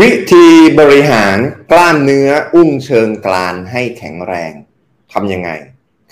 [0.00, 0.46] วิธี
[0.80, 1.38] บริหาร
[1.72, 4.52] กล้ามเนื้ออุ้งเชิงกรานให้แข็งแรง
[5.12, 5.50] ทำยังไง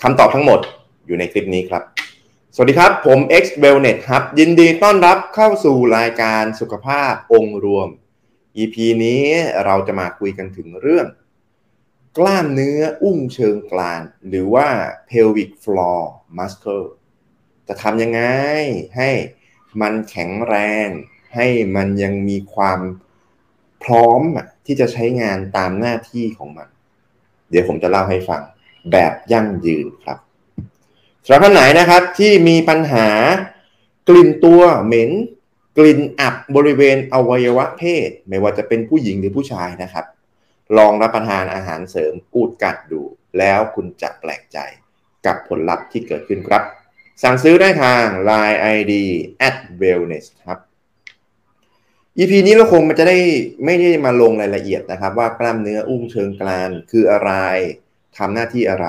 [0.01, 0.59] คำตอบทั้งหมด
[1.05, 1.83] อยู่ในคลิปนี้ครับ
[2.55, 7.89] สวัสดีครับ ผม X Wellness ครับ ยินดีต้อนรับเข้าสู่รายการสุขภาพองค์รวม
[8.57, 9.23] EP นี้
[9.65, 11.07] เราจะมาคุยกันถึงเรื่อง
[12.17, 14.67] กล้ามเนื้ออุ้งเชิงกราน หรือว่า
[15.09, 16.01] pelvic floor
[16.37, 16.87] muscle
[17.67, 18.21] จะทำยังไง
[18.97, 19.09] ให้
[19.81, 20.55] มันแข็งแร
[20.85, 20.87] ง
[21.35, 22.79] ให้มันยังมีความ
[23.83, 24.21] พร้อม
[24.65, 26.67] ที่จะใช้งานตามหน้าที่ของมัน
[27.49, 28.41] เดี๋ยวผมจะเล่าให้ฟัง
[28.91, 30.17] แบบยั่งยืนครับ
[31.25, 33.07] สำหรับท่านไหนนะครับที่มีปัญหา
[34.09, 35.11] กลิ่นตัวเหม็น
[35.77, 40.05] กลิ่นอับบริเวณอวัยวะเพศ ไม่ว่าจะเป็นผู้หญิงหรือผู้ชายนะครับ
[40.77, 43.01] ลองรับประทานอาหารเสริมกูดกัดดู
[43.39, 44.57] แล้วคุณจะแปลกใจ
[45.25, 46.63] กับผลลัพธ์ที่เกิดขึ้นครับ
[47.23, 48.93] สั่งซื้อได้ทาง Line ID
[49.47, 50.59] at wellness ครับ
[52.17, 53.17] EP นี้เราคงมันจะได้
[53.65, 57.31] ไม่ได้มาลงรายละเอียดนะครับ ว่ากล้ามเนื้ออุ้งเชิงกรานคืออะไร
[58.17, 58.87] ทำหน้าที่อะไร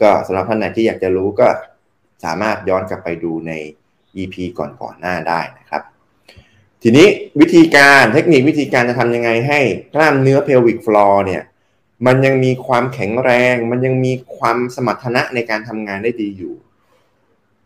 [0.00, 1.48] ก็สำหรับท่านไหนที่อยากจะรู้ก็
[2.24, 3.52] สามารถย้อนกลับไปดูใน
[4.16, 5.82] EP ก่อนๆหน้าได้นะครับ
[6.82, 7.06] ทีนี้
[7.40, 9.60] วิธีการเทคนิควิธีการจะทำยังไงให้
[9.94, 11.42] กล้ามเนื้อ pelvic floor เนี่ย
[12.06, 16.54] มันยังมีความแข็งแรง มันยังมีความสมรรถนะในการทำงานได้ดีอยู่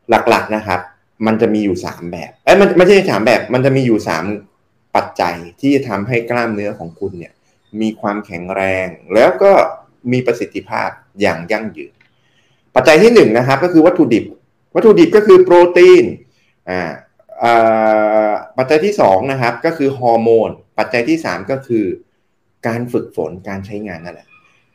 [0.08, 0.80] หลักๆนะครับ
[1.26, 4.53] มันจะมีอยู่ 3 แบบเอ้ยมันไม่ใช่สามแบบ มันจะมีอยู่ 3
[4.96, 7.32] ปัจจัยที่จะทำให้กล้ามเนื้อของคุณเนี่ย
[7.80, 9.52] มีความแข็งแรง แล้วก็
[10.12, 10.88] มีประสิทธิภาพ
[11.20, 11.92] อย่างยั่งยืน
[12.74, 14.24] ปัจจัยที่1นนะครับก็คือวัตถุดิบ
[14.74, 16.04] วัตถุดิบก็คือโปรตีน
[16.70, 16.92] อ่า
[18.58, 21.84] ปัจจัยที่2นะครับก็คือฮอร์โมน ปัจจัยที่ 3 ก็คือ
[22.66, 24.28] การฝึกฝนการใช้งานนั่นแหละ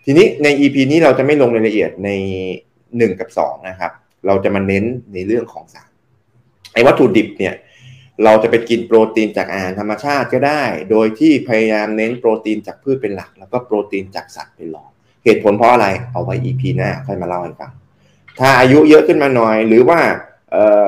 [0.05, 2.09] ทีนี้ใน EP นี้เราจะไม่ลงรายละเอียดใน
[2.65, 3.91] 1 กับ 2 นะครับ
[4.25, 5.89] เราจะมาเน้นในเรื่องของสาร
[6.73, 7.53] ไอ้วัตถุดิบเนี่ย
[8.23, 14.89] เราจะไปกินโปรตีนจากอาหารธรรมชาติก็ได้ โดยที่พยายามเน้นโปรตีนจากพืชเป็นหลัก แล้วก็โปรตีนจากสัตว์เป็นรอง
[15.23, 17.71] เหตุผลเพราะอะไร เอาไว้ EP หน้าค่อยมาเล่าให้ฟัง
[18.39, 19.99] ถ้าอายุเยอะขึ้นมาหน่อย หรือว่า
[20.55, 20.87] ออ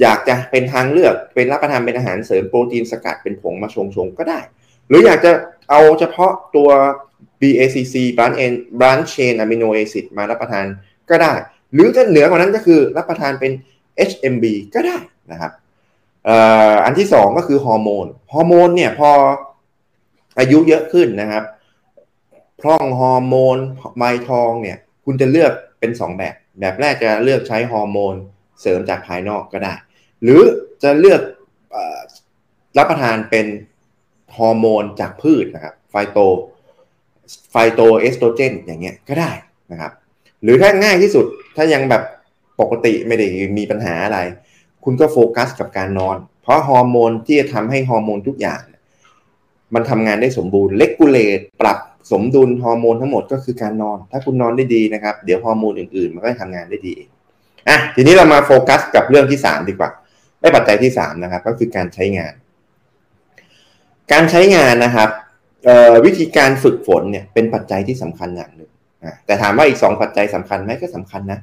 [0.00, 4.40] อยากจะเป็นทางเลือกเป็นรับประทานเป็นอาหารเสริมโปรตีนสกัดเป็นผงมาชงๆก็ได้
[4.88, 5.32] หรืออยากจะ
[5.70, 6.70] เอาเฉพาะตัว
[7.40, 10.66] BACC branch chain branch chain amino acid มารับประทาน
[11.10, 11.32] ก็ได้
[11.72, 13.52] หรือถ้าเหนือกว่านั้นก็คือรับประทานเป็น
[14.10, 14.98] HMB ก็ได้
[15.32, 15.52] นะครับ
[16.84, 19.10] อันที่สองก็คือฮอร์โมนฮอร์โมนเนี่ยพอ
[20.38, 21.44] อายุเยอะขึ้นนะครับ
[22.60, 23.56] พร่องฮอร์โมน
[23.98, 28.14] ใบทองเนี่ย คุณจะเลือกเป็น 2 แบบ แบบแรกจะเลือกใช้ฮอร์โมน
[28.60, 29.74] เสริมจากภายนอกก็ได้
[30.22, 30.40] หรือ
[30.82, 31.20] จะเลือก
[31.74, 31.76] อ
[32.78, 33.46] รับประทานเป็น
[34.36, 39.30] ฮอร์โมนจากพืชนะครับ phyto phytoestrogen อย่างเงี้ยก็ได้
[39.72, 39.92] นะครับ
[40.42, 42.02] หรือถ้าง่ายที่สุดถ้ายังแบบ
[42.60, 43.26] ปกติไม่ได้
[43.58, 44.18] มีปัญหาอะไร
[44.84, 48.60] คุณก็โฟกัสกับการนอน เพราะฮอร์โมนที่จะทำให้ฮอร์โมนทุกอย่าง
[49.74, 51.78] มันทำงานได้สมบูรณ์ regulate ปรับ
[52.12, 56.94] สมดุลฮอร์โมนทั้งหมดก็คือการนอน ถ้าคุณนอนได้ดีนะครับ เดี๋ยวฮอร์โมนอื่นๆ มันก็ทำงานได้ดี
[57.68, 59.90] อะทีนี้เรามาโฟกัสกับเรื่องที่3ดีกว่า
[60.40, 62.32] ได้ปัจจัยที่3นะครับ ก็คือการใช้งาน
[64.12, 65.08] การใช้งานนะครับ
[66.06, 68.70] วิธีการฝึกฝนเนี่ยเป็นปัจจัยที่สำคัญอย่างหนึ่ง
[69.26, 71.40] แต่ถามว่าอีก2ปัจจัยสำคัญไหมก็สำคัญนะ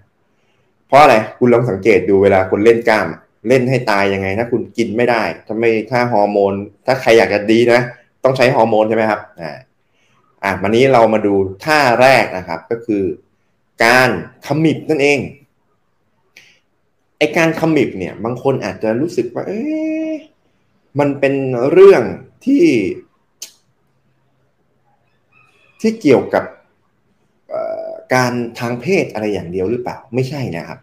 [0.88, 3.08] เพราะอะไรคุณลองสังเกตดูเวลาคนเล่นกล้าม
[3.48, 6.54] เล่นให้ตายยังไง ถ้าคุณกินไม่ได้ทำไมถ้าฮอร์โมน
[6.86, 7.82] ถ้าใครอยากจะดีนะ
[8.24, 9.58] ต้องใช้ฮอร์โมนใช่ไหมครับอ่า
[10.44, 11.34] อะวันนี้เรามาดู
[11.64, 13.04] ท่าแรกนะครับก็คือ
[13.84, 14.10] การ
[14.48, 15.20] ขมิบนั่นเอง
[17.18, 20.12] ไอการขมิบเนี่ย บางคนอาจจะรู้สึกว่า เอ๊ะ
[21.00, 21.34] มันเป็น
[21.72, 22.04] เรื่อง
[22.46, 22.66] ที่
[25.82, 26.44] ที่เกี่ยวกับ
[28.14, 30.80] การทางเพศอะไรอย่างเดียวหรือเปล่า ไม่ใช่นะครับ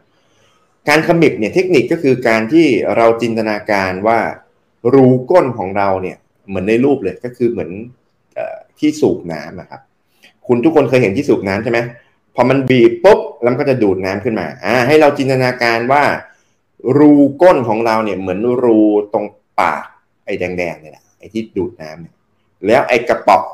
[0.88, 2.66] การขมิบเนี่ยเทคนิคก็คือการที่
[2.96, 4.18] เราจินตนาการว่า
[4.94, 6.16] รูก้นของเราเนี่ย
[6.48, 7.70] เหมือนในรูปเลยก็คือเหมือน
[8.78, 9.80] ที่สูบน้ำนะครับ
[10.46, 11.78] คุณทุกคนเคยเห็นที่สูบน้ำใช่ไหม
[12.34, 16.04] พอมันบีบปุ๊บแล้วมันก็จะดูดน้ำขึ้นมาอ่าให้เราจินตนาการว่า
[16.98, 18.80] รูก้นของเราเนี่ยเหมือนรู
[19.12, 19.26] ตรง
[19.60, 19.84] ปาก
[20.24, 22.14] ไอ้แดงๆเนี่ยแหละไอ้ที่ดูดน้ำเนี่ย
[22.66, 23.44] แล้วไอ้กระป๋อง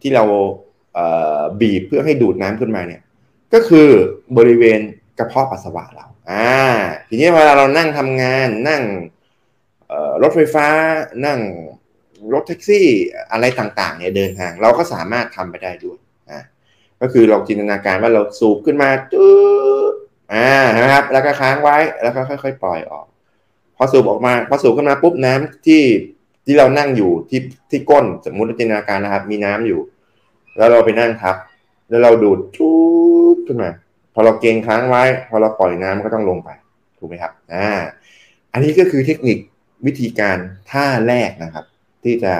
[0.00, 0.24] ที่เรา
[1.56, 3.00] เบีบเพื่อให้ดูดน้ำขึ้นมาเนี่ย
[3.52, 3.88] ก็คือ
[4.36, 4.80] บริเวณ
[5.18, 6.56] กระเพาะปัสสาวะเรา อ่า
[7.08, 8.82] ทีนี้เวลาเรานั่งทำงานนั่ง
[10.22, 10.66] รถไฟฟ้า
[11.26, 11.38] นั่ง
[12.32, 12.86] รถแท็กซี่
[13.32, 15.98] อะไรต่างๆเนี่ยเดินทาง เราก็สามารถทำไปได้ด้วย
[16.30, 16.40] อ่า
[17.00, 19.30] ก็คือเราจินตนาการว่าเราสูบขึ้นมาจื๊
[19.92, 19.94] ด
[20.32, 23.06] อ่านะครับ แล้วก็ค้างไว้แล้วก็ค่อย ๆ ปล่อยออก
[23.76, 25.82] พอสูบออกมาพอสูบขึ้นมาปุ๊บน้ำที่
[26.46, 27.40] ที่เรานั่งอยู่ที่
[27.70, 29.80] ที่ก้นสมมุติจินตนาการนะครับ มีน้ำอยู่
[30.56, 31.36] แล้วเราไปนั่งครับ
[31.88, 32.78] แล้วเราดูดจุ๊
[33.34, 33.70] ดขึ้นมา
[34.20, 36.50] อเราเกงค้างไว้ พอเราปล่อยน้ำก็ต้องลงไป
[36.98, 37.68] ถูกไหมครับอ่า
[38.52, 39.38] อันนี้ก็คือเทคนิค
[39.86, 40.36] วิธีการ
[40.70, 41.64] ท่าแรกนะครับ
[42.04, 42.34] ที่จะ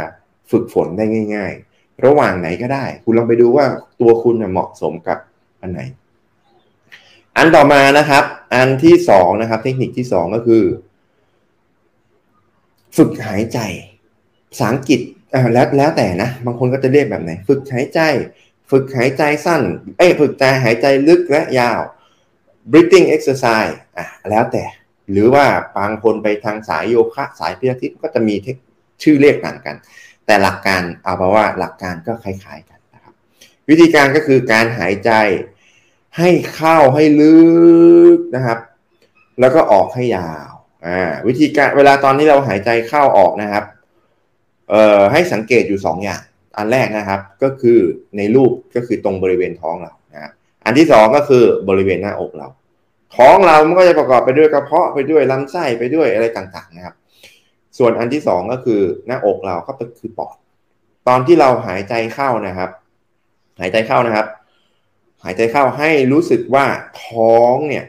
[0.51, 1.05] ฝึกฝนได้
[1.35, 3.65] ง่าย ๆ ระหว่างไหนก็ได้ คุณลองไปดูว่า
[4.01, 5.19] ตัวคุณเหมาะสมกับ
[5.61, 5.81] อันไหน
[7.37, 8.25] อันต่อมานะครับ
[8.55, 10.63] อันที่สองนะครับ เทคนิคที่สองก็คือ
[12.97, 13.59] ฝึกหายใจ
[14.51, 15.01] ภาษาอังกฤษ
[15.55, 18.01] แล้วแล้วแต่นะ บางคนก็จะเรียกแบบไหน ฝึกหายใจ
[18.71, 19.63] ฝึกหายใจสั้น
[19.99, 21.81] เอ้ฝึกใจหายใจลึกและยาว
[22.71, 24.65] breathing exercise อะแล้วแต่
[25.11, 25.47] หรือว่า
[25.79, 28.35] บางคนไปทางสายโยคะ สายพิลาทิสก็จะมี
[29.03, 29.77] ชื่อเรียกต่างกัน
[30.27, 33.15] แต่หลักการเอาเพราะว่าหลักการก็คล้าย ๆกันนะครับ
[33.69, 35.11] วิธีการก็คือการหายใจ
[36.19, 37.37] ให้เข้าให้ลึ
[38.17, 38.59] กนะครับ
[39.41, 40.51] แล้วก็ออกให้ยาว
[40.87, 43.65] อ่าวิธีการเวลาตอนที่เราหายใจเข้าออกนะครับ
[44.71, 46.23] เอ่อให้สังเกตอยู่2ออย่าง
[46.59, 47.79] อันแรกนะครับก็คือ
[48.17, 50.33] ในรูปก็คือตรงบริเวณท้องเรานะ
[50.65, 52.49] อันที่สองก็คือบริเวณหน้าอกเรา
[53.17, 56.95] ท้องเรามันก็จะประกอบไปด้วยกระเพาะไปด้วยลำไส้ไปด้วยอะไรต่างๆนะครับ
[57.79, 60.37] ส่วนอันที่สองก็คือหน้าอกเราก็คือปอด
[61.09, 62.71] ตอนที่เราหายใจเข้านะครับ
[63.61, 64.27] หายใจเข้านะครับ
[65.25, 66.65] หายใจเข้าให้รู้สึกว่า
[67.05, 67.85] ท้องเนี่ย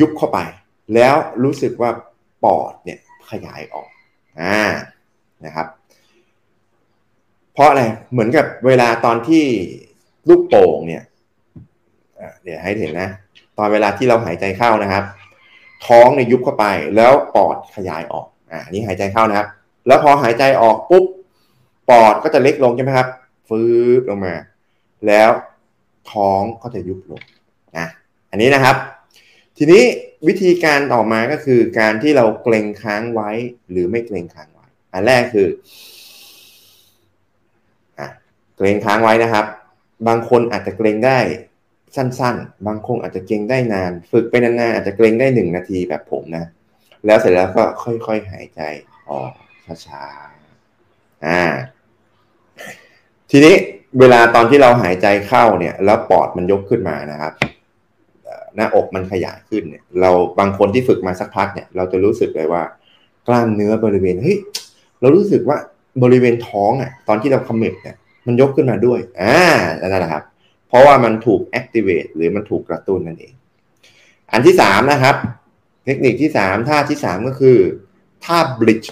[0.00, 0.38] ยุบเข้าไป
[0.94, 1.90] แล้วรู้สึกว่า
[2.44, 2.98] ปอดเนี่ย
[3.30, 3.88] ขยายออก
[4.40, 4.62] อ่า
[5.44, 5.66] นะครับ
[7.60, 9.44] ราะอะไรเหมือนกับเวลาตอนที่
[10.28, 11.02] ลูกโป่งเนี่ย
[12.42, 13.08] เดี๋ยวให้เห็นนะ
[13.58, 15.04] ตอนเวลาที่เราหายใจเข้านะครับ
[15.86, 16.66] ท้องเนี่ยยุบเข้าไป
[16.96, 19.48] แล้วปอดขยายออกอ่านี่หายใจเข้านะครับ
[19.86, 21.04] แล้วพอหายใจออกปุ๊บ
[21.90, 23.08] ปอดก็จะเล็กลงใช่ไหมครับ
[23.48, 24.34] ฟื้นลงมา
[25.06, 25.30] แล้ว
[26.12, 27.22] ท้องก็จะยุบลง
[27.78, 27.86] นะ
[28.30, 28.76] อันนี้นะครับ
[29.58, 29.82] ทีนี้
[30.26, 33.30] วิธีการต่อมาก็คือการที่เราเกรงค้างไว้
[33.70, 35.48] หรือไม่เกรงค้างไว้ อันแรกคือ
[38.60, 39.46] เกรงค้างไว้นะครับ
[40.08, 41.18] บางคนอาจจะเกรงได้
[41.96, 46.44] สั้นๆ บางคนอาจจะเกรงได้นาน ฝึกไปนานๆอาจจะเกรงได้หนึ่งนาทีแบบผมนะ
[47.06, 48.60] แล้วเสร็จแล้วก็ค่อยๆหายใจ
[49.10, 49.32] ออก
[49.86, 51.42] ช้าๆอ่า
[53.30, 53.54] ทีนี้
[53.98, 57.32] เวลาตอนที่เราหายใจเข้าเนี่ย แล้วปอดมันยกขึ้นมานะครับ
[58.56, 62.62] หน้าอกมันขยายขึ้นเนี่ย เราบางคนที่ฝึกมาสักพักเนี่ย เราจะรู้สึกเลยว่า
[63.26, 64.38] กล้ามเนื้อบริเวณเฮ้ย
[65.00, 65.58] เรารู้สึกว่า
[66.02, 69.38] บริเวณท้องอะ ตอนที่เราคำเม็บเนี่ย มันยกขึ้นมาด้วย อ่า
[69.80, 70.24] นั่นแหละครับ
[70.68, 73.34] เพราะว่ามันถูก activate หรือมันถูกกระตุ้นนั่นเอง
[74.32, 75.16] อันที่สามนะครับ
[75.84, 77.58] เทคนิคที่สามท่าที่สามก็คือ
[78.24, 78.88] ท่า bridge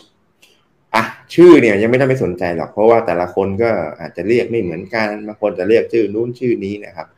[0.94, 1.04] อะ
[1.34, 3.70] ชื่อเนี่ยยังไม่ต้องไปสนใจหรอก เพราะว่าแต่ละคนก็
[4.00, 7.08] อาจจะเรียกไม่เหมือนกัน บางคนจะเรียกชื่อนู้นชื่อนี้นะครับ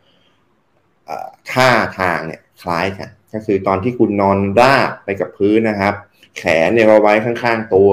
[1.52, 1.68] ท่า
[1.98, 5.94] ทางเนี่ยคล้ายกัน ก็คือตอนที่คุณนอนราบไปกับพื้นนะครับ
[6.38, 7.90] แขนเนี่ยเราไว้ข้างๆตัว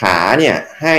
[0.00, 0.96] ขาเนี่ยให้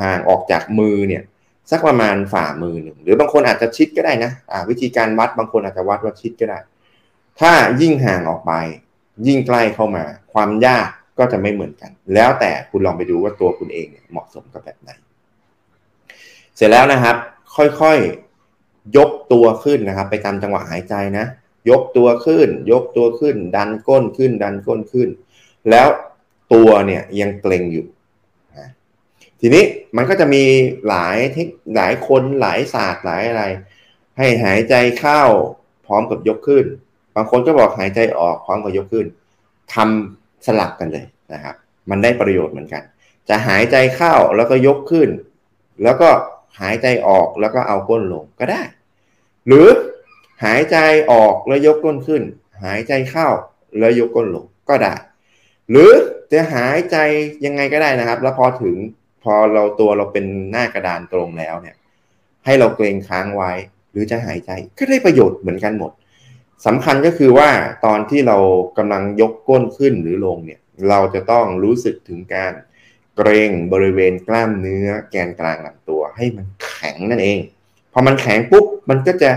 [0.00, 1.22] ห่างออกจากมือเนี่ย
[1.70, 6.58] สักประมาณฝ่ามือหนึ่งหรือบางคนอาจจะชิดก็ได้นะะวิธีการวัดบางคนอาจจะวัดว่าชิดก็ได้
[7.40, 8.52] ถ้ายิ่งห่างออกไป
[9.26, 10.88] ยิ่งใกล้เข้ามา ความยาก
[11.18, 14.90] ก็จะไม่เหมือนกัน แล้วแต่คุณลองไปดูว่าตัวคุณเองเหมาะสมกับแบบไหน
[16.56, 17.16] เสร็จแล้วนะครับ
[17.56, 21.26] ค่อยๆยกตัวขึ้นนะครับ ไปตามจังหวะหายใจนะ
[21.70, 25.08] ยกตัวขึ้น ยกตัวขึ้น ดันก้นขึ้น ดันก้นขึ้น
[25.70, 25.88] แล้ว
[26.54, 27.86] ตัวเนี่ยยังเกร็งอยู่
[29.40, 29.64] ทีนี้
[29.96, 30.44] มันก็จะมี
[30.88, 33.44] หลายเทคหลายคนหลายศาสตร์หลายอะไร
[34.18, 35.22] ให้หายใจเข้า
[35.86, 36.64] พร้อมกับยกขึ้น
[37.14, 39.06] บางคนก็บอกหายใจออกพร้อมกับยกขึ้น
[39.74, 41.54] ทำสลับกันเลยนะครับ
[41.90, 42.82] มันได้ประโยชน์เหมือนกัน
[43.28, 45.08] จะหายใจเข้าแล้วก็ยกขึ้น
[45.82, 46.10] แล้วก็
[46.60, 48.62] หายใจออกแล้วก็เอาก้นลงก็ได้
[49.46, 49.66] หรือ
[50.44, 50.76] หายใจ
[51.12, 52.22] ออกแล้วยกก้นขึ้น
[52.64, 53.28] หายใจเข้า
[53.78, 54.94] แล้วยกก้นลงก็ได้
[55.70, 55.90] หรือ
[56.32, 56.96] จะหายใจ
[57.44, 58.76] ยังไงก็ได้นะครับ แล้วพอถึง
[59.34, 61.76] อเราตัวเราเป็นหน้ากระดานตรงแล้วเนี่ย
[62.44, 63.52] ให้เราเกรงค้างไว้
[63.90, 65.92] หรือจะหายใจก็ได้ประโยชน์เหมือนกันหมด
[66.66, 67.50] สำคัญก็คือว่า
[67.84, 68.38] ตอนที่เรา
[68.78, 72.52] กำลังยกก้นขึ้นหรือลงเนี่ย เราจะต้องรู้สึกถึงการ
[73.16, 77.38] เกรงบริเวณกล้ามเนื้อแกนกลางลำตัวให้มันแข็งนั่นเอง
[77.92, 79.30] พอมันแข็งปุ๊บมันก็จะ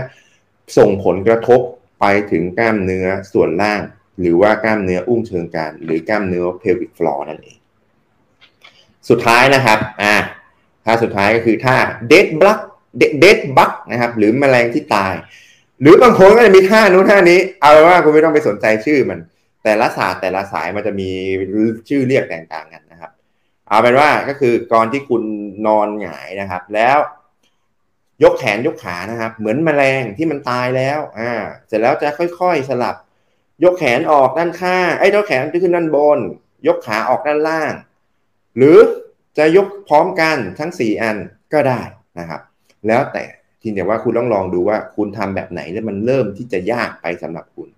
[0.78, 1.60] ส่งผลกระทบ
[2.00, 3.80] ไปถึงกล้ามเนื้อส่วนล่าง
[4.20, 7.58] หรือว่ากล้ามเนื้ออุ้งเชิงกรานหรือกล้ามเนื้อ pelvic floor นั่นเอง
[9.10, 10.14] สุดท้ายนะครับอ่า
[10.84, 11.76] ท่าสุดท้ายก็คือท่า
[12.12, 12.58] dead bug
[13.22, 15.14] dead bug นะครับ หรือแมลงที่ตาย
[15.80, 19.18] หรือบางคนก็จะมีท่านู้นท่านี้ เอาว่าคุณไม่ต้องไปสนใจชื่อมัน
[19.64, 21.10] แต่ละศาสตร์แต่ละสายมันจะมี
[21.88, 23.10] ชื่อเรียกแตกต่างกันนะครับ
[23.68, 25.22] เอาเป็นว่าก็คือก่อนที่คุณ
[25.66, 26.98] นอนหงายนะครับ แล้ว
[28.22, 31.32] ยกแขนยกขานะครับ เหมือนแมลงที่มันตายแล้ว อ่า
[31.68, 32.96] เสร็จแล้วจะค่อยๆสลับ
[33.64, 36.18] ยกแขนออกด้านข้างไอ้ยกแขนขึ้นด้านบน
[36.66, 37.72] ยกขาออกด้านล่าง
[38.56, 38.76] หรือ
[39.38, 41.16] จะยกพร้อมกันทั้ง 4 อัน
[41.52, 41.80] ก็ได้
[42.18, 42.40] นะครับ
[42.86, 43.24] แล้วแต่
[43.62, 47.68] ทีเดียวว่าคุณต้องลองดูว่าคุณทำแบบไหนแล้วมันเริ่มที่จะยากไปสำหรับคุณ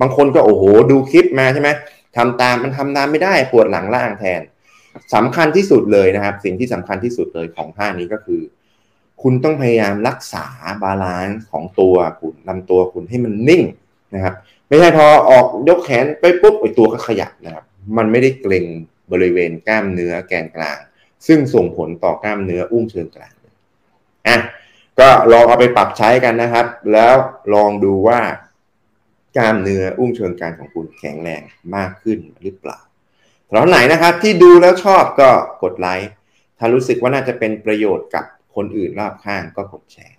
[0.00, 1.68] บางคนก็โอ้โหดูคลิปมาใช่ไหม
[2.16, 4.42] ทำตามมันทำตามไม่ได้ปวดหลังล่างแทน
[5.14, 8.40] สำคัญที่สุดเลยนะครับ สิ่งที่สำคัญที่สุดเลยของท่านี้ก็คือ
[9.22, 10.46] คุณต้องพยายามรักษา
[10.82, 13.62] balance ของตัวคุณลำตัวคุณให้มันนิ่ง
[14.14, 14.34] นะครับ
[14.68, 17.64] ไม่ใช่พอออกยกแขนไปปุ๊บไอตัวก็ขยับนะครับ
[17.96, 18.66] มันไม่ได้เกร็ง
[19.12, 20.78] บริเวณกล้ามเนื้อแกนกลาง
[21.26, 23.34] ซึ่งส่งผลต่อกล้ามเนื้ออุ้งเชิงกลาง
[24.28, 24.38] อะ
[25.00, 27.14] ก็ลองเอาไปปรับใช้กันนะครับ แล้ว
[27.54, 28.20] ลองดูว่า
[29.36, 31.42] กล้ามเนื้ออุ้งเชิงกรานของคุณแข็งแรง
[31.76, 32.78] มากขึ้นหรือเปล่า
[33.48, 35.30] สำหรับไหนนะครับที่ดูแล้วชอบก็
[35.62, 36.10] กดไลค์
[36.58, 38.24] ถ้ารู้สึกว่าน่าจะเป็นประโยชน์กับ
[38.54, 40.16] คนอื่นรอบข้างก็กดแชร์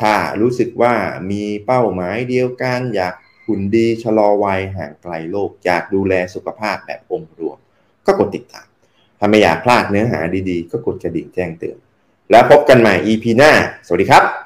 [0.00, 0.94] ถ้ารู้สึกว่า
[1.30, 3.14] มีเป้าหมายเดียวกันอยาก
[3.46, 7.58] หุ่นดีชะลอวัยห่างไกลโลกอยากดูแลสุขภาพแบบองค์รวม
[8.06, 8.66] ก็กดติดตาม
[9.18, 11.76] ถ้าไม่อยากพลาดเนื้อหาดีๆ ก็กดกระดิ่งแจ้งเตือน
[12.30, 13.52] แล้วพบกันใหม่ EP หน้า
[13.86, 14.41] สวัสดีครับ